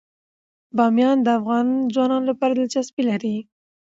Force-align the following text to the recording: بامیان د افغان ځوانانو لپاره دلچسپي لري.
بامیان 0.77 1.17
د 1.23 1.27
افغان 1.39 1.67
ځوانانو 1.93 2.29
لپاره 2.31 2.53
دلچسپي 2.53 3.03
لري. 3.11 3.35